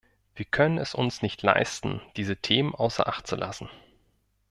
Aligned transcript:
Wir 0.33 0.45
können 0.45 0.79
es 0.79 0.95
uns 0.95 1.21
nicht 1.21 1.43
leisten, 1.43 2.01
diese 2.15 2.35
Themen 2.35 2.73
außer 2.73 3.07
Acht 3.07 3.27
zu 3.27 3.35
lassen. 3.35 3.69